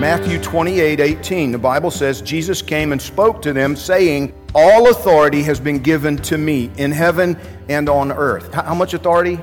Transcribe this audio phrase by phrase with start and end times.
[0.00, 5.42] Matthew 28 18, the Bible says, Jesus came and spoke to them, saying, All authority
[5.42, 8.50] has been given to me in heaven and on earth.
[8.54, 9.38] How much authority?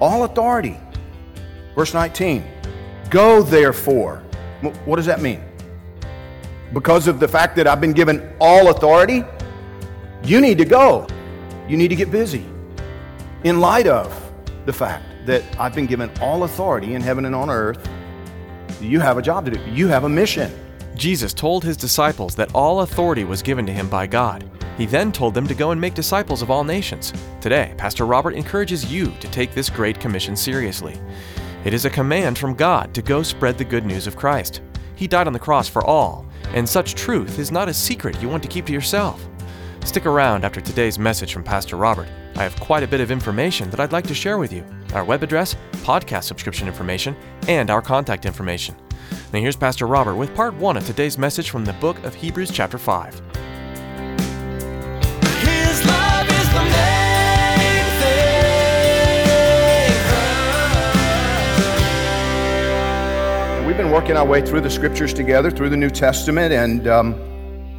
[0.00, 0.76] All authority.
[1.76, 2.42] Verse 19,
[3.10, 4.24] Go therefore.
[4.86, 5.40] What does that mean?
[6.72, 9.22] Because of the fact that I've been given all authority,
[10.24, 11.06] you need to go.
[11.68, 12.44] You need to get busy
[13.44, 14.32] in light of
[14.66, 17.88] the fact that I've been given all authority in heaven and on earth.
[18.80, 19.60] You have a job to do.
[19.70, 20.50] You have a mission.
[20.94, 24.48] Jesus told his disciples that all authority was given to him by God.
[24.78, 27.12] He then told them to go and make disciples of all nations.
[27.42, 30.98] Today, Pastor Robert encourages you to take this great commission seriously.
[31.64, 34.62] It is a command from God to go spread the good news of Christ.
[34.96, 38.30] He died on the cross for all, and such truth is not a secret you
[38.30, 39.26] want to keep to yourself.
[39.84, 42.08] Stick around after today's message from Pastor Robert.
[42.36, 44.64] I have quite a bit of information that I'd like to share with you
[44.94, 47.16] our web address, podcast subscription information,
[47.48, 48.76] and our contact information.
[49.32, 52.50] Now, here's Pastor Robert with part one of today's message from the book of Hebrews,
[52.50, 53.14] chapter 5.
[55.42, 56.90] His love is the main.
[63.66, 67.29] We've been working our way through the scriptures together, through the New Testament, and um,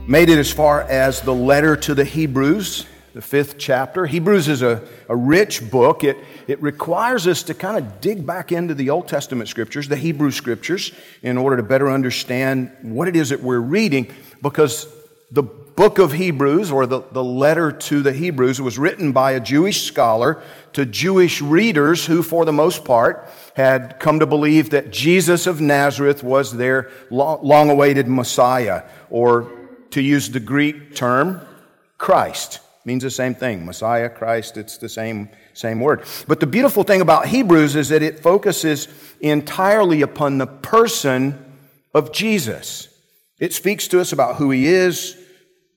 [0.08, 4.06] made it as far as the letter to the Hebrews, the fifth chapter.
[4.06, 6.04] Hebrews is a, a rich book.
[6.04, 6.18] It,
[6.48, 10.32] it requires us to kind of dig back into the Old Testament scriptures, the Hebrew
[10.32, 14.12] scriptures, in order to better understand what it is that we're reading,
[14.42, 14.88] because
[15.30, 19.40] the book of Hebrews, or the, the letter to the Hebrews, was written by a
[19.40, 20.42] Jewish scholar
[20.74, 25.62] to Jewish readers who, for the most part, had come to believe that Jesus of
[25.62, 29.52] Nazareth was their long awaited Messiah, or
[29.92, 31.42] to use the Greek term,
[31.98, 32.60] Christ.
[32.84, 33.66] Means the same thing.
[33.66, 36.04] Messiah, Christ, it's the same, same word.
[36.28, 38.88] But the beautiful thing about Hebrews is that it focuses
[39.20, 41.38] entirely upon the person
[41.94, 42.88] of Jesus.
[43.40, 45.16] It speaks to us about who he is,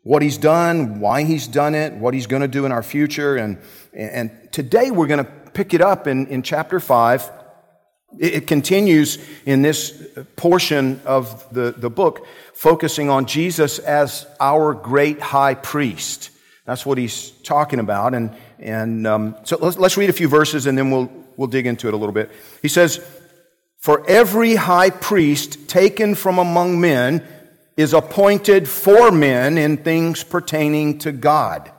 [0.02, 3.36] what he's done, why he's done it, what he's going to do in our future.
[3.36, 3.58] And,
[3.92, 7.31] and today we're going to pick it up in, in chapter 5.
[8.19, 15.20] It, continues in this portion of the, the book, focusing on Jesus as our great
[15.20, 16.30] high priest.
[16.64, 18.14] That's what he's talking about.
[18.14, 21.66] And, and um, so let's, let's read a few verses and then we'll, we'll dig
[21.66, 22.30] into it a little bit.
[22.62, 23.04] He says,
[23.78, 27.26] For every high priest taken from among men
[27.76, 31.70] is appointed for men in things pertaining to God,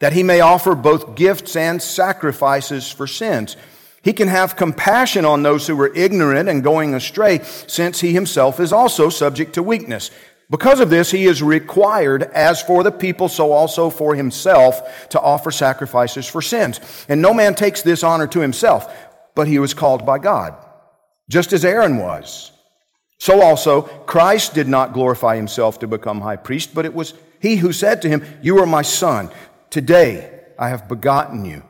[0.00, 3.56] that he may offer both gifts and sacrifices for sins.
[4.02, 8.60] He can have compassion on those who are ignorant and going astray, since he himself
[8.60, 10.10] is also subject to weakness.
[10.50, 15.20] Because of this, he is required, as for the people, so also for himself, to
[15.20, 16.80] offer sacrifices for sins.
[17.08, 18.94] And no man takes this honor to himself,
[19.34, 20.54] but he was called by God,
[21.28, 22.52] just as Aaron was.
[23.18, 27.56] So also, Christ did not glorify himself to become high priest, but it was he
[27.56, 29.30] who said to him, You are my son.
[29.70, 31.62] Today I have begotten you.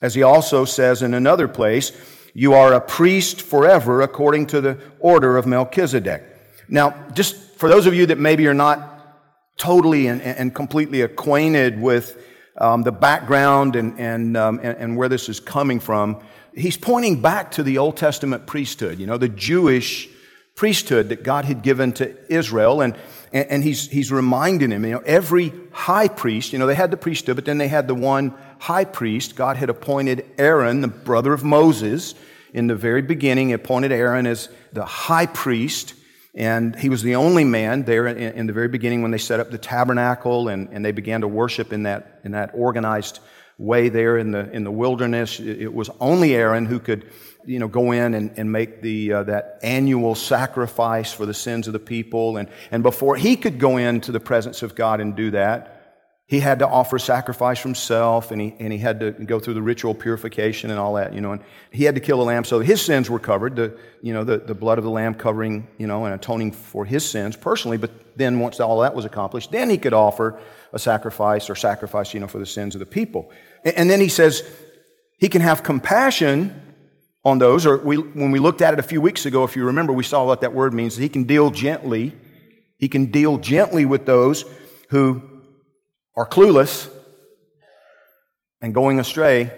[0.00, 1.92] As he also says in another place,
[2.34, 6.22] You are a priest forever according to the order of Melchizedek.
[6.68, 8.98] Now, just for those of you that maybe are not
[9.56, 12.24] totally and, and completely acquainted with
[12.58, 16.20] um, the background and, and, um, and, and where this is coming from,
[16.54, 20.08] he's pointing back to the Old Testament priesthood, you know, the Jewish
[20.58, 22.80] priesthood that God had given to Israel.
[22.80, 22.96] And,
[23.32, 26.96] and he's, he's reminding him, you know, every high priest, you know, they had the
[26.96, 29.36] priesthood, but then they had the one high priest.
[29.36, 32.16] God had appointed Aaron, the brother of Moses,
[32.52, 35.94] in the very beginning, appointed Aaron as the high priest.
[36.34, 39.38] And he was the only man there in, in, the very beginning when they set
[39.38, 43.20] up the tabernacle and, and they began to worship in that, in that organized
[43.58, 45.40] way there in the, in the wilderness.
[45.40, 47.10] It, was only Aaron who could,
[47.44, 51.66] you know, go in and, and make the, uh, that annual sacrifice for the sins
[51.66, 52.36] of the people.
[52.36, 55.77] And, and before he could go into the presence of God and do that,
[56.28, 59.54] he had to offer sacrifice for himself and he, and he had to go through
[59.54, 61.40] the ritual purification and all that, you know, and
[61.72, 64.36] he had to kill a lamb so his sins were covered, the, you know, the,
[64.36, 67.78] the blood of the lamb covering, you know, and atoning for his sins personally.
[67.78, 70.38] But then once all that was accomplished, then he could offer
[70.74, 73.32] a sacrifice or sacrifice, you know, for the sins of the people.
[73.64, 74.42] And, and then he says
[75.16, 76.60] he can have compassion
[77.24, 79.64] on those, or we, when we looked at it a few weeks ago, if you
[79.64, 80.94] remember, we saw what that word means.
[80.94, 82.14] He can deal gently.
[82.76, 84.44] He can deal gently with those
[84.90, 85.37] who
[86.18, 86.90] are clueless
[88.60, 89.52] and going astray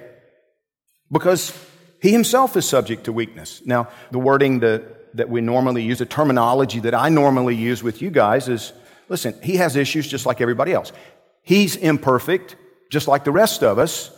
[1.10, 1.58] because
[2.02, 3.62] he himself is subject to weakness.
[3.64, 8.02] Now, the wording that, that we normally use, the terminology that I normally use with
[8.02, 8.74] you guys is
[9.08, 10.92] listen, he has issues just like everybody else.
[11.42, 12.56] He's imperfect,
[12.90, 14.10] just like the rest of us.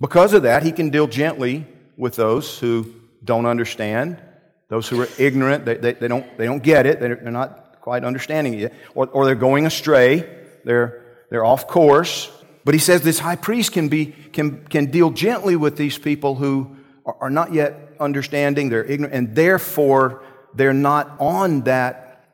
[0.00, 1.66] Because of that, he can deal gently
[1.96, 2.94] with those who
[3.24, 4.22] don't understand,
[4.68, 7.80] those who are ignorant, they, they, they don't, they don't get it, they're, they're not
[7.80, 10.24] quite understanding it or, or they're going astray,
[10.64, 10.99] they're
[11.30, 12.30] they're off course.
[12.64, 16.34] But he says this high priest can, be, can, can deal gently with these people
[16.34, 20.22] who are, not yet understanding, they're ignorant, and therefore
[20.54, 22.24] they're not on that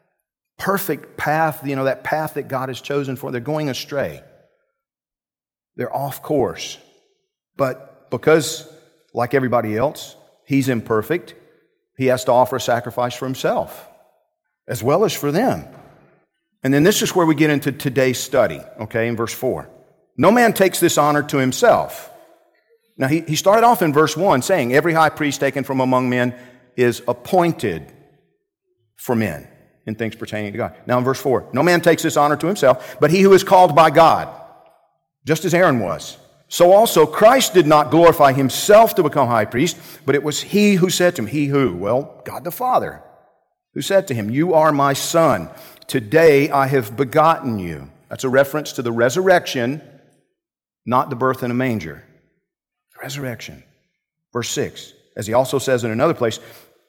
[0.59, 3.31] perfect path, you know, that path that God has chosen for.
[3.31, 4.23] They're going astray.
[5.77, 6.79] They're off course.
[7.57, 8.69] But because,
[9.15, 11.35] like everybody else, he's imperfect,
[11.97, 13.89] he has to offer a sacrifice for himself
[14.69, 15.65] as well as for them.
[16.67, 19.71] And then this is where we get into today's study, okay, in verse 4.
[20.17, 22.11] No man takes this honor to himself.
[22.97, 26.11] Now, he, he started off in verse 1 saying, Every high priest taken from among
[26.11, 26.35] men
[26.77, 27.93] is appointed
[28.97, 29.47] for men
[29.87, 30.75] in things pertaining to God.
[30.89, 33.45] Now, in verse 4, no man takes this honor to himself, but he who is
[33.45, 34.29] called by God,
[35.25, 36.19] just as Aaron was.
[36.49, 40.75] So also, Christ did not glorify himself to become high priest, but it was he
[40.75, 41.77] who said to him, He who?
[41.77, 43.05] Well, God the Father,
[43.75, 45.49] who said to him, You are my son.
[45.87, 47.91] Today I have begotten you.
[48.09, 49.83] That's a reference to the resurrection,
[50.85, 52.05] not the birth in a manger.
[53.01, 53.63] Resurrection.
[54.33, 56.41] Verse 6, as he also says in another place,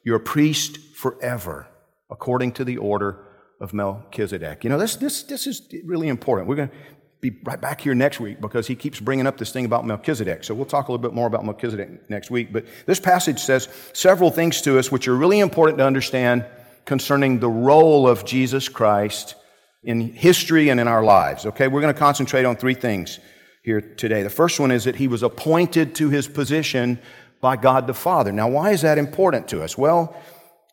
[0.04, 1.68] you're a priest forever,
[2.10, 3.26] according to the order
[3.62, 4.64] of Melchizedek.
[4.64, 6.48] You know, this, this, this is really important.
[6.48, 6.76] We're going to
[7.22, 10.44] be right back here next week because he keeps bringing up this thing about Melchizedek.
[10.44, 12.54] So we'll talk a little bit more about Melchizedek next week.
[12.54, 16.46] But this passage says several things to us which are really important to understand
[16.88, 19.36] concerning the role of Jesus Christ
[19.84, 21.46] in history and in our lives.
[21.46, 23.20] Okay, we're going to concentrate on three things
[23.62, 24.24] here today.
[24.24, 26.98] The first one is that he was appointed to his position
[27.42, 28.32] by God the Father.
[28.32, 29.78] Now, why is that important to us?
[29.78, 30.16] Well,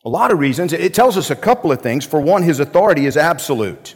[0.05, 0.73] a lot of reasons.
[0.73, 2.07] It tells us a couple of things.
[2.07, 3.95] For one, his authority is absolute.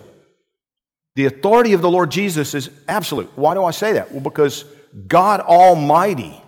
[1.15, 3.31] The authority of the Lord Jesus is absolute.
[3.37, 4.11] Why do I say that?
[4.11, 4.65] Well, because
[5.07, 6.43] God Almighty,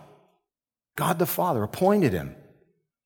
[0.96, 2.34] God the Father, appointed him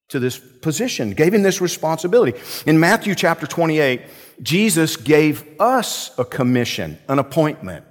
[0.08, 2.38] to this position, gave him this responsibility.
[2.66, 4.02] In Matthew chapter 28,
[4.42, 7.84] Jesus gave us a commission, an appointment,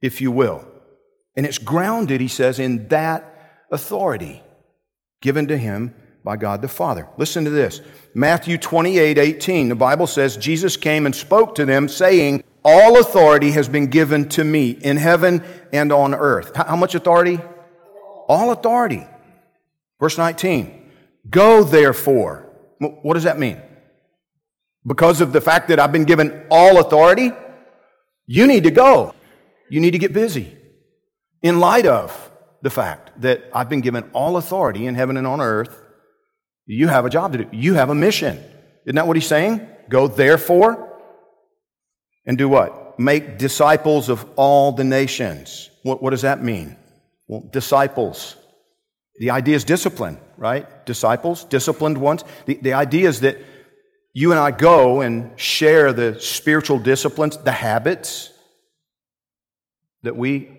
[0.00, 0.66] if you will.
[1.36, 4.42] And it's grounded, he says, in that authority
[5.20, 5.94] given to him
[6.24, 7.08] by God the Father.
[7.16, 7.80] Listen to this.
[8.14, 13.52] Matthew 28, 18, the Bible says, Jesus came and spoke to them, saying, All authority
[13.52, 15.42] has been given to me in heaven
[15.72, 16.54] and on earth.
[16.54, 17.40] How much authority?
[18.28, 19.06] All authority.
[19.98, 20.81] Verse 19.
[21.28, 22.48] Go therefore.
[22.78, 23.60] What does that mean?
[24.84, 27.30] Because of the fact that I've been given all authority,
[28.26, 29.14] you need to go.
[29.70, 30.56] You need to get busy.
[31.42, 32.30] In light of
[32.62, 35.80] the fact that I've been given all authority in heaven and on earth,
[36.66, 37.48] you have a job to do.
[37.52, 38.42] You have a mission.
[38.84, 39.66] Isn't that what he's saying?
[39.88, 41.00] Go therefore
[42.26, 42.98] and do what?
[42.98, 45.70] Make disciples of all the nations.
[45.82, 46.76] What, what does that mean?
[47.28, 48.36] Well, disciples
[49.16, 50.86] the idea is discipline, right?
[50.86, 52.24] Disciples, disciplined ones.
[52.46, 53.38] The, the idea is that
[54.14, 58.30] you and I go and share the spiritual disciplines, the habits
[60.02, 60.58] that we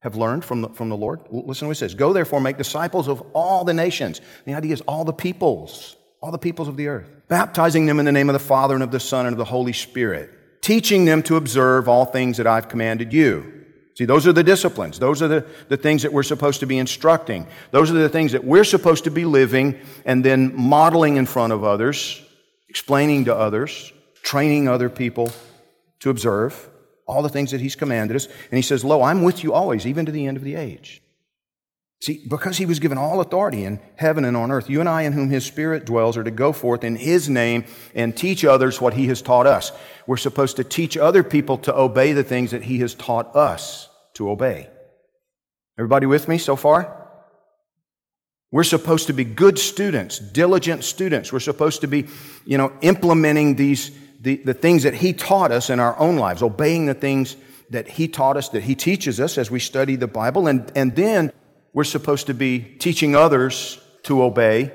[0.00, 1.20] have learned from the, from the Lord.
[1.30, 4.20] Listen to what he says Go therefore, make disciples of all the nations.
[4.44, 8.06] The idea is all the peoples, all the peoples of the earth, baptizing them in
[8.06, 11.04] the name of the Father and of the Son and of the Holy Spirit, teaching
[11.04, 13.57] them to observe all things that I've commanded you.
[13.98, 15.00] See, those are the disciplines.
[15.00, 17.48] Those are the, the things that we're supposed to be instructing.
[17.72, 21.52] Those are the things that we're supposed to be living and then modeling in front
[21.52, 22.22] of others,
[22.68, 25.32] explaining to others, training other people
[25.98, 26.70] to observe
[27.08, 28.26] all the things that He's commanded us.
[28.26, 31.02] And He says, Lo, I'm with you always, even to the end of the age.
[32.00, 35.02] See, because He was given all authority in heaven and on earth, you and I,
[35.02, 37.64] in whom His Spirit dwells, are to go forth in His name
[37.96, 39.72] and teach others what He has taught us.
[40.06, 43.87] We're supposed to teach other people to obey the things that He has taught us
[44.18, 44.68] to obey.
[45.78, 46.94] Everybody with me so far?
[48.50, 51.32] We're supposed to be good students, diligent students.
[51.32, 52.06] We're supposed to be,
[52.44, 56.42] you know, implementing these, the, the things that He taught us in our own lives,
[56.42, 57.36] obeying the things
[57.70, 60.48] that He taught us, that He teaches us as we study the Bible.
[60.48, 61.32] And, and then
[61.72, 64.72] we're supposed to be teaching others to obey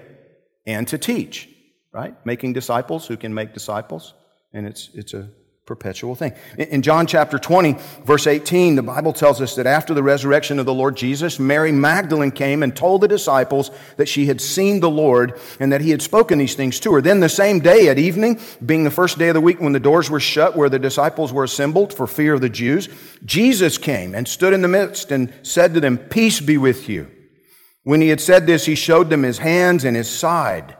[0.66, 1.50] and to teach,
[1.92, 2.16] right?
[2.26, 4.14] Making disciples who can make disciples.
[4.54, 5.30] And it's, it's a
[5.66, 6.34] perpetual thing.
[6.58, 10.66] In John chapter 20, verse 18, the Bible tells us that after the resurrection of
[10.66, 14.90] the Lord Jesus, Mary Magdalene came and told the disciples that she had seen the
[14.90, 17.02] Lord and that he had spoken these things to her.
[17.02, 19.80] Then the same day at evening, being the first day of the week when the
[19.80, 22.90] doors were shut where the disciples were assembled for fear of the Jews,
[23.24, 27.10] Jesus came and stood in the midst and said to them, Peace be with you.
[27.84, 30.76] When he had said this, he showed them his hands and his side.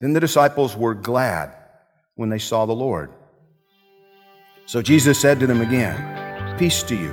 [0.00, 1.52] Then the disciples were glad
[2.14, 3.12] when they saw the Lord.
[4.66, 7.12] So Jesus said to them again, Peace to you.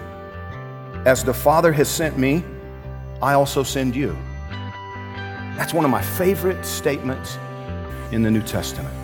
[1.05, 2.43] As the Father has sent me,
[3.21, 4.15] I also send you.
[5.57, 7.37] That's one of my favorite statements
[8.11, 9.00] in the New Testament.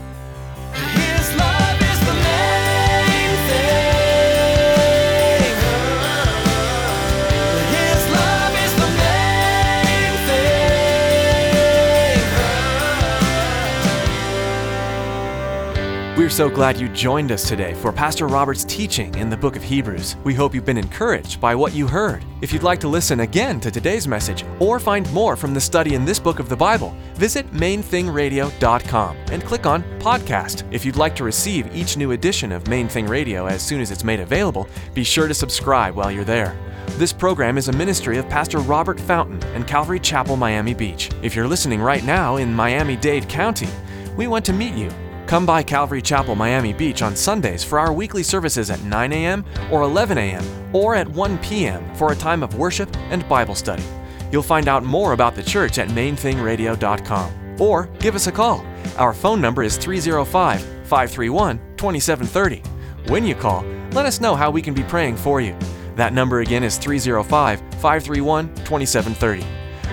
[16.28, 19.64] We're so glad you joined us today for Pastor Robert's teaching in the book of
[19.64, 20.18] Hebrews.
[20.26, 22.22] We hope you've been encouraged by what you heard.
[22.42, 25.96] If you'd like to listen again to today's message or find more from the study
[25.96, 30.64] in this book of the Bible, visit mainthingradio.com and click on Podcast.
[30.70, 33.90] If you'd like to receive each new edition of Main Thing Radio as soon as
[33.90, 36.60] it's made available, be sure to subscribe while you're there.
[36.98, 41.10] This program is a ministry of Pastor Robert Fountain and Calvary Chapel, Miami Beach.
[41.22, 43.70] If you're listening right now in Miami Dade County,
[44.18, 44.92] we want to meet you.
[45.28, 49.44] Come by Calvary Chapel, Miami Beach on Sundays for our weekly services at 9 a.m.
[49.70, 50.74] or 11 a.m.
[50.74, 51.94] or at 1 p.m.
[51.96, 53.84] for a time of worship and Bible study.
[54.32, 58.66] You'll find out more about the church at mainthingradio.com or give us a call.
[58.98, 62.64] Our phone number is 305 531 2730.
[63.12, 65.58] When you call, let us know how we can be praying for you.
[65.98, 69.46] That number again is 305 531 2730.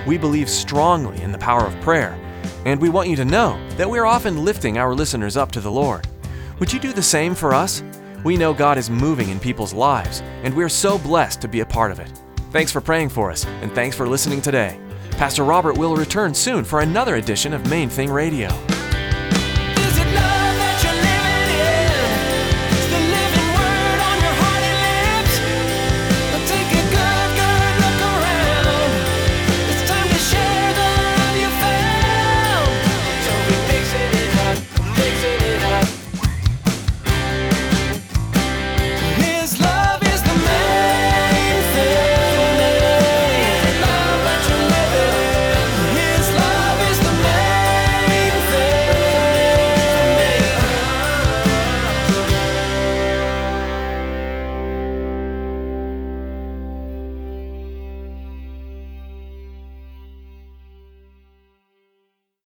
[0.07, 2.17] We believe strongly in the power of prayer,
[2.65, 5.71] and we want you to know that we're often lifting our listeners up to the
[5.71, 6.07] Lord.
[6.59, 7.83] Would you do the same for us?
[8.25, 11.67] We know God is moving in people's lives, and we're so blessed to be a
[11.67, 12.11] part of it.
[12.51, 14.79] Thanks for praying for us, and thanks for listening today.
[15.13, 18.49] Pastor Robert will return soon for another edition of Main Thing Radio.